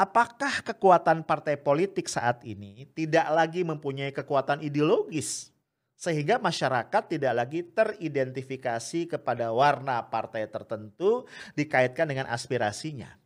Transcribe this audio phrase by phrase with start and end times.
[0.00, 5.52] apakah kekuatan partai politik saat ini tidak lagi mempunyai kekuatan ideologis
[6.00, 13.20] sehingga masyarakat tidak lagi teridentifikasi kepada warna partai tertentu dikaitkan dengan aspirasinya.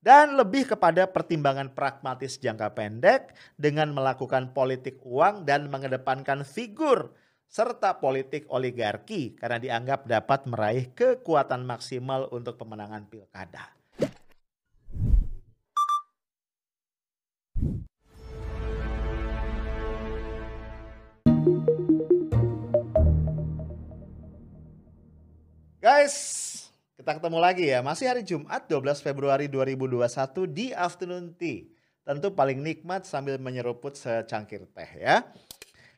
[0.00, 7.12] Dan lebih kepada pertimbangan pragmatis jangka pendek dengan melakukan politik uang dan mengedepankan figur
[7.44, 13.76] serta politik oligarki karena dianggap dapat meraih kekuatan maksimal untuk pemenangan pilkada.
[25.86, 26.66] Guys,
[26.98, 27.78] kita ketemu lagi ya.
[27.78, 30.02] Masih hari Jumat 12 Februari 2021
[30.50, 31.70] di afternoon tea.
[32.02, 35.22] Tentu paling nikmat sambil menyeruput secangkir teh ya.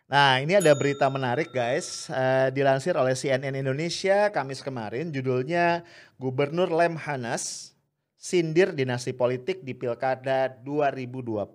[0.05, 2.05] Nah ini ada berita menarik guys.
[2.13, 5.09] Uh, dilansir oleh CNN Indonesia Kamis kemarin.
[5.09, 5.81] Judulnya
[6.21, 7.73] Gubernur Lemhanas
[8.21, 11.49] sindir dinasti politik di Pilkada 2020.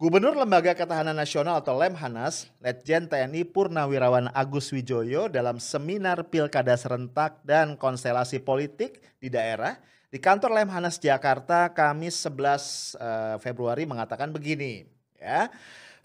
[0.00, 7.36] Gubernur Lembaga Ketahanan Nasional atau Lemhanas, Letjen TNI Purnawirawan Agus Wijoyo dalam seminar Pilkada Serentak
[7.44, 9.76] dan Konstelasi Politik di daerah
[10.08, 14.88] di kantor Lemhanas Jakarta Kamis 11 uh, Februari mengatakan begini,
[15.20, 15.52] ya.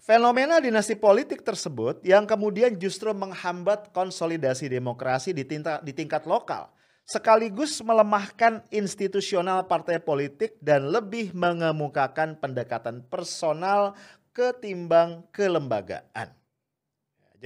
[0.04, 6.68] Fenomena dinasti politik tersebut yang kemudian justru menghambat konsolidasi demokrasi di tingkat, di tingkat lokal
[7.06, 13.94] sekaligus melemahkan institusional partai politik dan lebih mengemukakan pendekatan personal
[14.34, 16.34] ketimbang kelembagaan.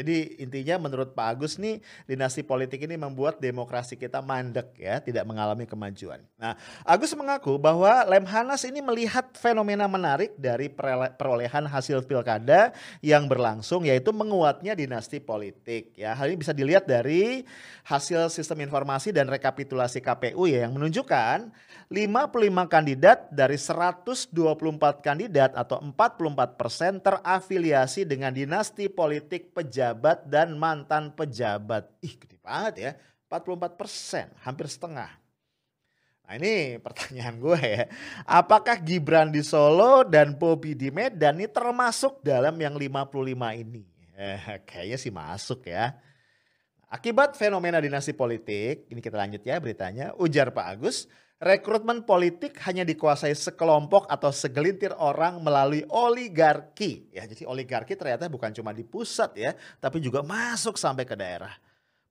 [0.00, 5.28] Jadi intinya menurut Pak Agus nih dinasti politik ini membuat demokrasi kita mandek ya, tidak
[5.28, 6.24] mengalami kemajuan.
[6.40, 6.56] Nah,
[6.88, 10.72] Agus mengaku bahwa Lemhanas ini melihat fenomena menarik dari
[11.20, 12.72] perolehan hasil pilkada
[13.04, 16.16] yang berlangsung yaitu menguatnya dinasti politik ya.
[16.16, 17.44] Hal ini bisa dilihat dari
[17.84, 21.52] hasil sistem informasi dan rekapitulasi KPU ya yang menunjukkan
[21.90, 24.30] 55 kandidat dari 124
[25.02, 29.89] kandidat atau 44 persen terafiliasi dengan dinasti politik pejabat
[30.26, 31.90] dan mantan pejabat.
[32.04, 32.90] Ih gede banget ya,
[33.30, 35.10] 44 persen, hampir setengah.
[36.26, 37.84] Nah ini pertanyaan gue ya,
[38.22, 43.10] apakah Gibran di Solo dan Bobi di Medan ini termasuk dalam yang 55
[43.58, 43.82] ini?
[44.14, 45.96] Eh, kayaknya sih masuk ya.
[46.90, 51.06] Akibat fenomena dinasti politik, ini kita lanjut ya beritanya, ujar Pak Agus,
[51.40, 57.08] rekrutmen politik hanya dikuasai sekelompok atau segelintir orang melalui oligarki.
[57.10, 61.56] Ya, jadi oligarki ternyata bukan cuma di pusat ya, tapi juga masuk sampai ke daerah.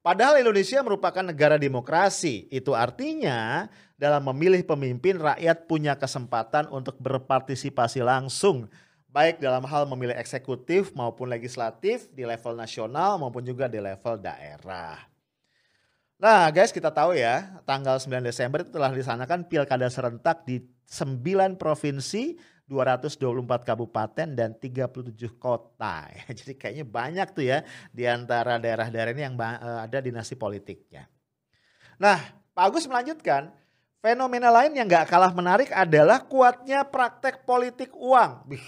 [0.01, 2.50] Padahal Indonesia merupakan negara demokrasi.
[2.50, 3.69] Itu artinya
[4.00, 8.66] dalam memilih pemimpin rakyat punya kesempatan untuk berpartisipasi langsung
[9.09, 15.09] baik dalam hal memilih eksekutif maupun legislatif di level nasional maupun juga di level daerah.
[16.19, 21.56] Nah guys kita tahu ya tanggal 9 Desember itu telah disanakan pilkada serentak di 9
[21.56, 22.35] provinsi,
[22.68, 26.12] 224 kabupaten dan 37 kota.
[26.44, 27.63] Jadi kayaknya banyak tuh ya
[27.96, 31.07] di antara daerah-daerah ini yang eh, ada dinasti politiknya.
[32.03, 32.19] Nah
[32.51, 33.56] Pak Agus melanjutkan,
[34.03, 38.44] fenomena lain yang gak kalah menarik adalah kuatnya praktek politik uang.
[38.44, 38.66] Bih,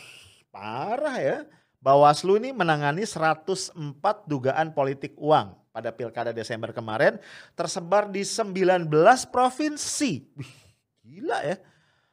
[0.55, 1.37] parah ya.
[1.83, 3.75] Bawaslu ini menangani 104
[4.23, 7.17] dugaan politik uang pada pilkada Desember kemarin
[7.55, 8.91] tersebar di 19
[9.31, 10.27] provinsi.
[10.35, 10.55] Wih,
[11.01, 11.57] gila ya.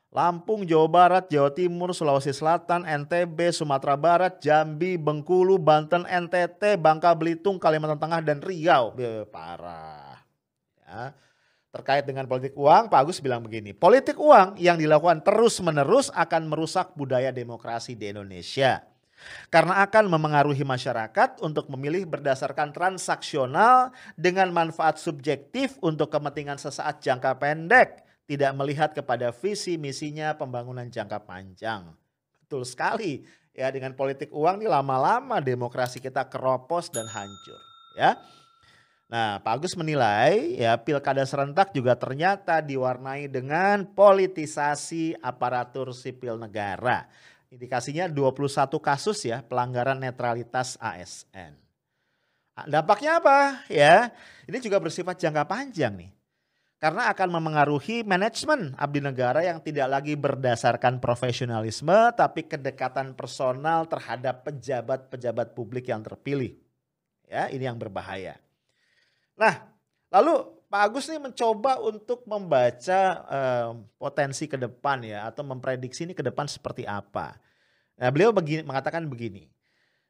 [0.08, 7.12] Lampung, Jawa Barat, Jawa Timur, Sulawesi Selatan, NTB, Sumatera Barat, Jambi, Bengkulu, Banten, NTT, Bangka
[7.12, 8.96] Belitung, Kalimantan Tengah, dan Riau.
[9.28, 10.25] Parah.
[10.80, 11.12] Ya.
[11.69, 16.96] Terkait dengan politik uang, Pak Agus bilang begini, politik uang yang dilakukan terus-menerus akan merusak
[16.96, 18.80] budaya demokrasi di Indonesia.
[19.48, 27.36] Karena akan memengaruhi masyarakat untuk memilih berdasarkan transaksional dengan manfaat subjektif untuk kepentingan sesaat jangka
[27.40, 31.90] pendek, tidak melihat kepada visi misinya pembangunan jangka panjang.
[32.44, 33.24] Betul sekali.
[33.56, 37.58] Ya, dengan politik uang ini lama-lama demokrasi kita keropos dan hancur,
[37.98, 38.14] ya.
[39.08, 47.08] Nah, Pak Agus menilai ya pilkada serentak juga ternyata diwarnai dengan politisasi aparatur sipil negara
[47.48, 51.56] Indikasinya 21 kasus ya pelanggaran netralitas ASN.
[52.52, 53.64] Ah, dampaknya apa?
[53.72, 54.12] Ya,
[54.44, 56.10] ini juga bersifat jangka panjang nih.
[56.78, 64.46] Karena akan memengaruhi manajemen abdi negara yang tidak lagi berdasarkan profesionalisme tapi kedekatan personal terhadap
[64.46, 66.54] pejabat-pejabat publik yang terpilih.
[67.26, 68.38] Ya, ini yang berbahaya.
[69.34, 69.70] Nah,
[70.12, 76.12] lalu Pak Agus nih mencoba untuk membaca uh, potensi ke depan ya atau memprediksi ini
[76.12, 77.41] ke depan seperti apa.
[77.97, 79.49] Nah, beliau begini, mengatakan begini.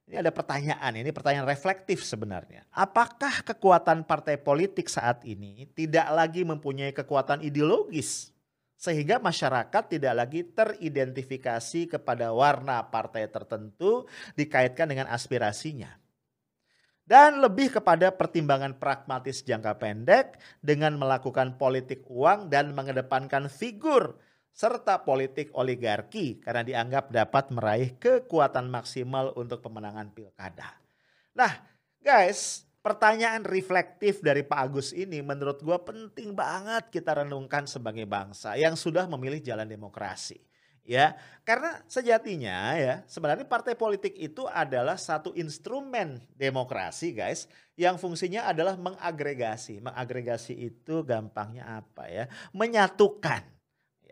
[0.08, 2.66] Ini ada pertanyaan, ini pertanyaan reflektif sebenarnya.
[2.74, 8.34] Apakah kekuatan partai politik saat ini tidak lagi mempunyai kekuatan ideologis
[8.78, 15.92] sehingga masyarakat tidak lagi teridentifikasi kepada warna partai tertentu dikaitkan dengan aspirasinya.
[17.08, 24.20] Dan lebih kepada pertimbangan pragmatis jangka pendek dengan melakukan politik uang dan mengedepankan figur
[24.52, 30.76] serta politik oligarki karena dianggap dapat meraih kekuatan maksimal untuk pemenangan pilkada.
[31.32, 31.64] Nah
[32.04, 38.52] guys, pertanyaan reflektif dari Pak Agus ini menurut gue penting banget kita renungkan sebagai bangsa
[38.60, 40.44] yang sudah memilih jalan demokrasi.
[40.88, 47.44] Ya, karena sejatinya ya sebenarnya partai politik itu adalah satu instrumen demokrasi guys
[47.76, 49.84] yang fungsinya adalah mengagregasi.
[49.84, 52.24] Mengagregasi itu gampangnya apa ya?
[52.56, 53.44] Menyatukan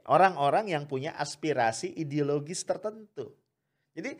[0.05, 3.32] orang-orang yang punya aspirasi ideologis tertentu.
[3.96, 4.12] Jadi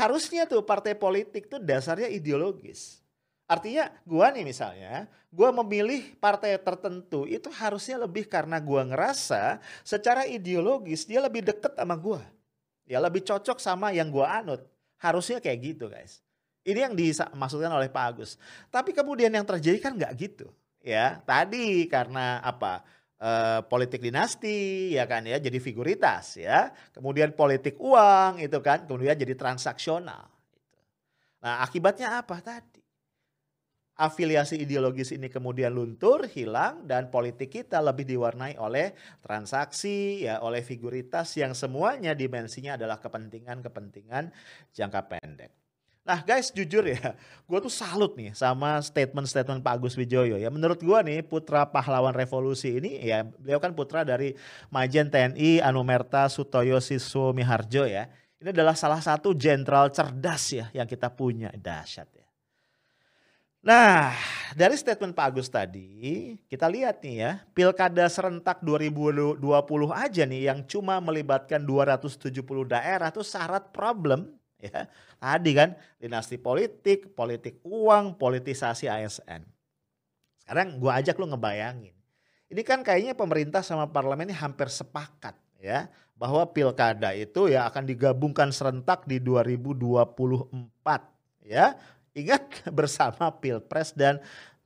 [0.00, 3.04] harusnya tuh partai politik tuh dasarnya ideologis.
[3.48, 10.28] Artinya gua nih misalnya, gua memilih partai tertentu itu harusnya lebih karena gua ngerasa secara
[10.28, 12.20] ideologis dia lebih deket sama gua.
[12.84, 14.60] Ya lebih cocok sama yang gua anut.
[15.00, 16.20] Harusnya kayak gitu guys.
[16.68, 18.36] Ini yang dimaksudkan oleh Pak Agus.
[18.68, 20.52] Tapi kemudian yang terjadi kan nggak gitu.
[20.84, 22.84] Ya tadi karena apa?
[23.18, 23.30] E,
[23.66, 26.68] politik dinasti ya kan ya jadi figuritas ya.
[26.92, 30.28] Kemudian politik uang itu kan kemudian jadi transaksional.
[31.40, 32.77] Nah akibatnya apa tadi?
[33.98, 40.62] Afiliasi ideologis ini kemudian luntur, hilang dan politik kita lebih diwarnai oleh transaksi ya, oleh
[40.62, 44.30] figuritas yang semuanya dimensinya adalah kepentingan-kepentingan
[44.70, 45.50] jangka pendek.
[46.08, 47.12] Nah guys jujur ya,
[47.44, 50.48] gue tuh salut nih sama statement-statement Pak Agus Wijoyo ya.
[50.48, 54.32] Menurut gue nih putra pahlawan revolusi ini ya, beliau kan putra dari
[54.72, 58.08] Majen TNI Anumerta Sutoyo Siswo Miharjo ya.
[58.38, 62.27] Ini adalah salah satu jenderal cerdas ya yang kita punya, dahsyat ya.
[63.58, 64.14] Nah,
[64.54, 69.42] dari statement Pak Agus tadi, kita lihat nih ya, Pilkada serentak 2020
[69.90, 72.30] aja nih yang cuma melibatkan 270
[72.70, 74.30] daerah itu syarat problem
[74.62, 74.86] ya.
[75.18, 79.42] Tadi kan dinasti politik, politik uang, politisasi ASN.
[80.38, 81.94] Sekarang gua ajak lu ngebayangin.
[82.48, 87.84] Ini kan kayaknya pemerintah sama parlemen ini hampir sepakat ya bahwa pilkada itu ya akan
[87.84, 90.48] digabungkan serentak di 2024
[91.44, 91.76] ya
[92.18, 92.42] Ingat
[92.78, 94.18] bersama Pilpres dan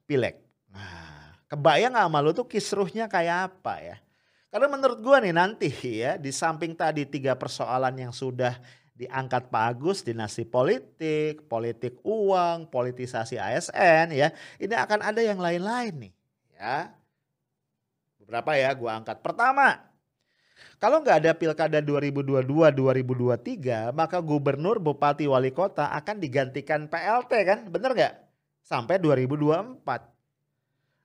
[0.08, 0.40] Pileg.
[0.72, 3.96] Nah, kebayang sama lu tuh kisruhnya kayak apa ya?
[4.52, 8.56] Karena menurut gua nih nanti ya di samping tadi tiga persoalan yang sudah
[8.93, 14.28] diangkat Pak Agus dinasti politik, politik uang, politisasi ASN ya.
[14.60, 16.12] Ini akan ada yang lain-lain nih
[16.56, 16.93] ya.
[18.20, 19.25] Beberapa ya gua angkat.
[19.25, 19.91] Pertama,
[20.82, 27.94] kalau nggak ada pilkada 2022-2023, maka gubernur, bupati, wali kota akan digantikan PLT kan, bener
[27.94, 28.14] nggak?
[28.67, 29.79] Sampai 2024.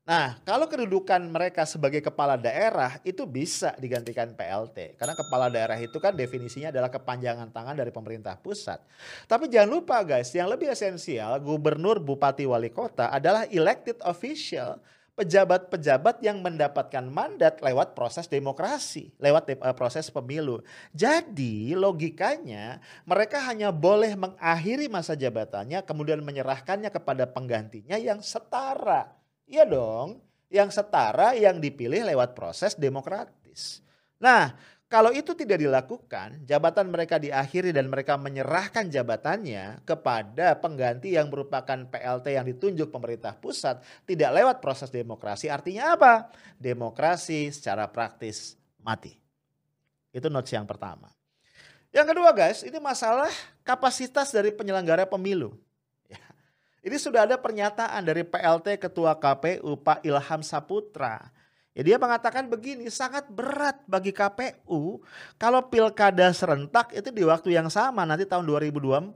[0.07, 4.95] Nah, kalau kedudukan mereka sebagai kepala daerah itu bisa digantikan PLT.
[4.95, 8.80] Karena kepala daerah itu kan definisinya adalah kepanjangan tangan dari pemerintah pusat.
[9.27, 14.80] Tapi jangan lupa guys, yang lebih esensial gubernur, bupati, wali kota adalah elected official
[15.17, 20.61] pejabat-pejabat yang mendapatkan mandat lewat proses demokrasi, lewat de uh, proses pemilu.
[20.93, 29.09] Jadi logikanya mereka hanya boleh mengakhiri masa jabatannya kemudian menyerahkannya kepada penggantinya yang setara.
[29.49, 30.21] Iya dong,
[30.53, 33.81] yang setara yang dipilih lewat proses demokratis.
[34.21, 34.53] Nah,
[34.87, 41.75] kalau itu tidak dilakukan, jabatan mereka diakhiri dan mereka menyerahkan jabatannya kepada pengganti yang merupakan
[41.91, 45.51] PLT yang ditunjuk pemerintah pusat tidak lewat proses demokrasi.
[45.51, 46.31] Artinya apa?
[46.56, 49.11] Demokrasi secara praktis mati.
[50.15, 51.11] Itu notes yang pertama.
[51.91, 53.31] Yang kedua guys, ini masalah
[53.67, 55.51] kapasitas dari penyelenggara pemilu.
[56.07, 56.23] Ya.
[56.79, 61.27] Ini sudah ada pernyataan dari PLT Ketua KPU Pak Ilham Saputra
[61.77, 64.97] Ya dia mengatakan begini, sangat berat bagi KPU
[65.37, 69.13] kalau pilkada serentak itu di waktu yang sama nanti tahun 2024.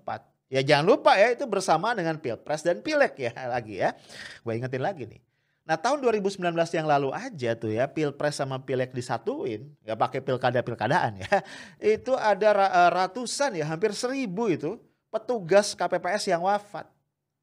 [0.54, 3.98] Ya jangan lupa ya itu bersama dengan pilpres dan pileg ya lagi ya.
[4.46, 5.18] Gue ingetin lagi nih.
[5.66, 11.18] Nah tahun 2019 yang lalu aja tuh ya pilpres sama pileg disatuin, ya pakai pilkada-pilkadaan
[11.18, 11.42] ya.
[11.98, 14.78] Itu ada eh, ratusan ya hampir seribu itu
[15.10, 16.86] petugas KPPS yang wafat.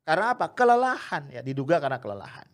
[0.07, 0.47] Karena apa?
[0.55, 2.47] Kelelahan ya diduga karena kelelahan.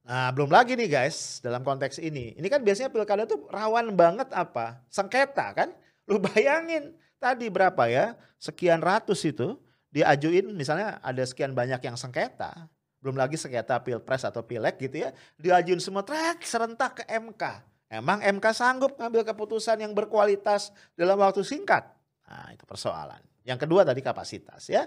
[0.00, 2.32] Nah, belum lagi nih guys, dalam konteks ini.
[2.36, 4.80] Ini kan biasanya pilkada tuh rawan banget apa?
[4.88, 5.68] Sengketa kan?
[6.08, 8.16] Lu bayangin tadi berapa ya?
[8.40, 9.60] Sekian ratus itu
[9.92, 12.70] diajuin misalnya ada sekian banyak yang sengketa.
[13.00, 15.12] Belum lagi sengketa pilpres atau pileg gitu ya.
[15.36, 17.44] Diajuin semua trek serentak ke MK.
[17.90, 21.84] Emang MK sanggup ngambil keputusan yang berkualitas dalam waktu singkat?
[22.24, 23.20] Nah, itu persoalan.
[23.44, 24.86] Yang kedua tadi kapasitas ya.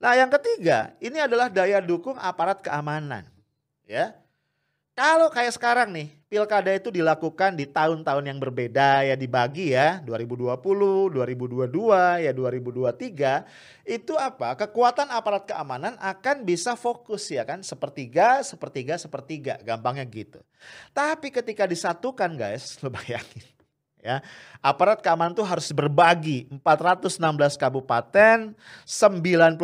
[0.00, 3.28] Nah, yang ketiga, ini adalah daya dukung aparat keamanan.
[3.84, 4.20] Ya
[4.98, 10.58] Kalau kayak sekarang nih, pilkada itu dilakukan di tahun-tahun yang berbeda ya dibagi ya 2020,
[11.14, 13.46] 2022, ya 2023
[13.86, 14.58] itu apa?
[14.58, 20.42] Kekuatan aparat keamanan akan bisa fokus ya kan sepertiga, sepertiga, sepertiga, gampangnya gitu.
[20.90, 23.46] Tapi ketika disatukan guys, lo bayangin
[24.02, 24.20] ya.
[24.58, 28.52] Aparat keamanan itu harus berbagi 416 kabupaten,
[28.84, 29.54] 98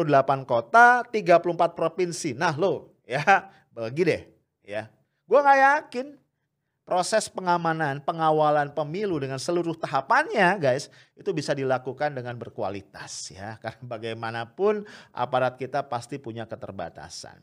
[0.47, 2.33] kota, 34 provinsi.
[2.33, 4.23] Nah, lo ya bagi deh
[4.66, 4.95] ya
[5.26, 6.14] Gue gak yakin
[6.87, 10.87] proses pengamanan, pengawalan pemilu dengan seluruh tahapannya guys
[11.18, 17.42] itu bisa dilakukan dengan berkualitas ya karena bagaimanapun aparat kita pasti punya keterbatasan.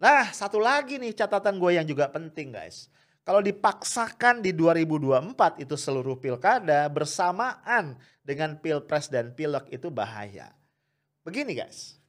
[0.00, 2.86] Nah satu lagi nih catatan gue yang juga penting guys.
[3.20, 10.56] Kalau dipaksakan di 2024 itu seluruh pilkada bersamaan dengan pilpres dan pilek itu bahaya.
[11.20, 11.99] Begini guys,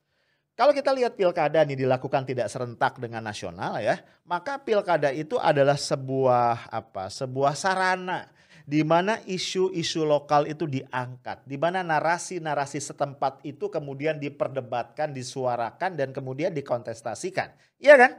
[0.62, 3.98] kalau kita lihat pilkada ini dilakukan tidak serentak dengan nasional ya,
[4.30, 7.10] maka pilkada itu adalah sebuah apa?
[7.10, 8.30] Sebuah sarana
[8.62, 16.14] di mana isu-isu lokal itu diangkat, di mana narasi-narasi setempat itu kemudian diperdebatkan, disuarakan dan
[16.14, 17.58] kemudian dikontestasikan.
[17.82, 18.12] Iya kan?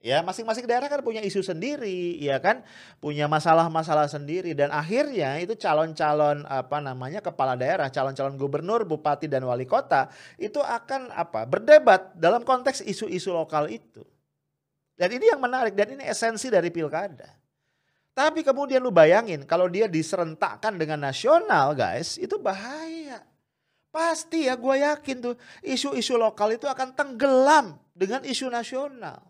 [0.00, 2.64] Ya, masing-masing daerah kan punya isu sendiri, ya kan?
[3.04, 9.44] Punya masalah-masalah sendiri dan akhirnya itu calon-calon apa namanya kepala daerah, calon-calon gubernur, bupati dan
[9.44, 10.08] wali kota
[10.40, 11.44] itu akan apa?
[11.44, 14.00] berdebat dalam konteks isu-isu lokal itu.
[14.96, 17.36] Dan ini yang menarik dan ini esensi dari pilkada.
[18.16, 23.20] Tapi kemudian lu bayangin kalau dia diserentakkan dengan nasional, guys, itu bahaya.
[23.92, 29.29] Pasti ya gue yakin tuh isu-isu lokal itu akan tenggelam dengan isu nasional.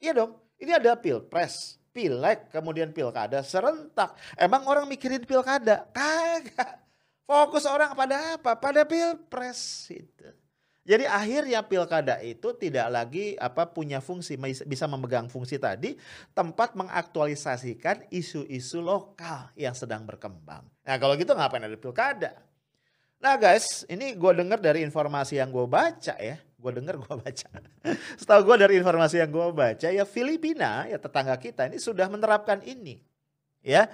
[0.00, 4.16] Iya dong, ini ada pilpres, pileg, kemudian pilkada serentak.
[4.32, 5.84] Emang orang mikirin pilkada?
[5.92, 6.80] Kagak.
[7.28, 8.56] Fokus orang pada apa?
[8.56, 10.26] Pada pilpres itu.
[10.80, 15.94] Jadi akhirnya pilkada itu tidak lagi apa punya fungsi bisa memegang fungsi tadi
[16.32, 20.64] tempat mengaktualisasikan isu-isu lokal yang sedang berkembang.
[20.82, 22.32] Nah kalau gitu ngapain ada pilkada?
[23.20, 27.48] Nah guys, ini gue dengar dari informasi yang gue baca ya gue denger gue baca.
[28.20, 32.60] Setahu gue dari informasi yang gue baca ya Filipina ya tetangga kita ini sudah menerapkan
[32.62, 33.00] ini.
[33.64, 33.88] Ya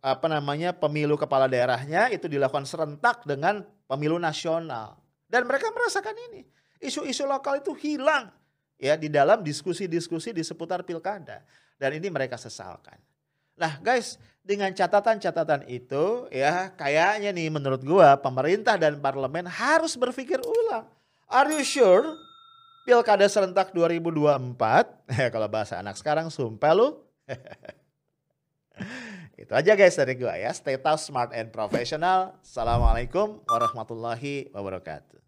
[0.00, 4.96] apa namanya pemilu kepala daerahnya itu dilakukan serentak dengan pemilu nasional
[5.28, 6.48] dan mereka merasakan ini
[6.80, 8.32] isu-isu lokal itu hilang
[8.80, 11.44] ya di dalam diskusi-diskusi di seputar pilkada
[11.76, 12.96] dan ini mereka sesalkan.
[13.60, 20.40] Nah guys dengan catatan-catatan itu ya kayaknya nih menurut gua pemerintah dan parlemen harus berpikir
[20.40, 20.88] ulang
[21.30, 22.18] Are you sure?
[22.82, 25.14] Pilkada serentak 2024.
[25.14, 26.98] Ya kalau bahasa anak sekarang sumpah lu.
[29.38, 30.50] Itu aja guys dari gua ya.
[30.50, 32.34] Stay tough, smart and professional.
[32.42, 35.19] Assalamualaikum warahmatullahi wabarakatuh.